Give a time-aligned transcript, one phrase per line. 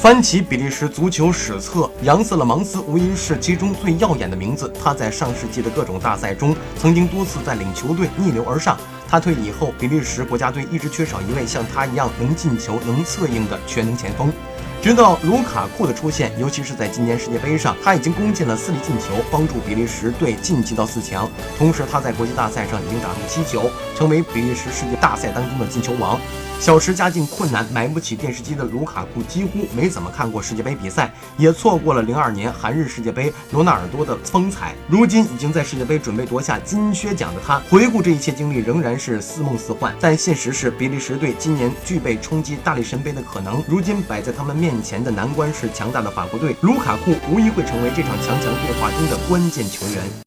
[0.00, 4.72] 翻起比利时足球史册，扬瑟勒芒斯无疑是其中最耀眼的名字。
[4.80, 8.78] 他在上世纪的各种大赛中，曾经多次带领球队逆流而上。
[9.08, 14.32] 他退役后，比利时国家队一直缺少一位像他一样能进球、能策应的全能前锋。
[14.80, 21.28] 直到卢卡库的出现，尤其是在今年世界杯上，他已经攻进了四粒进球，帮助比利时队晋级到四强。
[21.58, 26.18] 同时，他在国际大赛上已经打入七球，成为比利时世界大赛当中的进球王。
[26.60, 34.74] 小时家境困难，买不起电视机的卢卡库几乎没怎么看过世界杯比赛，也错过了零二年韩日世界杯罗纳尔多的风采。
[34.88, 39.94] 如今已经在世界杯准备夺下金靴奖的他，回顾这一切经历，仍然是似梦似幻。
[40.00, 43.62] 但现实是，比利时队今年具备冲击大力神杯的可能。
[43.68, 50.18] 如今摆在他们面面前的难关是强大的法国队，卢卡库无疑会成为这场强强对话中的关键球员。